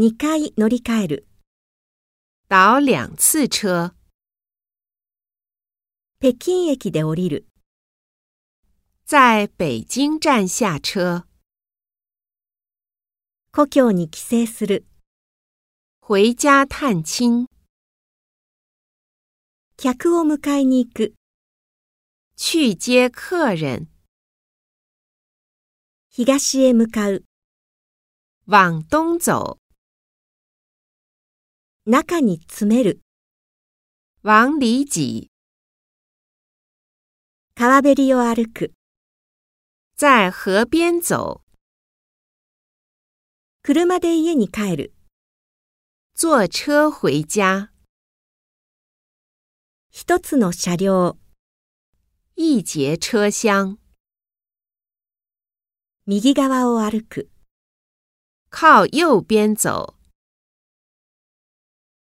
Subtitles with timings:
[0.00, 1.28] 2回乗り換える。
[2.48, 3.96] 倒两次车。
[6.20, 7.48] 北京駅で降りる。
[9.06, 11.26] 在北京站下车。
[13.50, 14.86] 故郷に帰省する。
[16.00, 17.48] 回家探亲。
[19.76, 21.14] 客を迎えに行く。
[22.36, 23.88] 去接客人。
[26.08, 27.24] 東へ向かう。
[28.46, 29.58] 往东走。
[31.90, 33.00] 中に詰める。
[34.22, 35.30] 往里挤。
[37.54, 38.74] 川べりを歩く。
[39.96, 41.40] 在河边走。
[43.62, 44.94] 車で家に帰る。
[46.14, 47.70] 坐车回家。
[49.90, 51.16] 一つの車両。
[52.36, 53.78] 一节车厢。
[56.04, 57.30] 右側を歩く。
[58.50, 59.97] 靠右边走。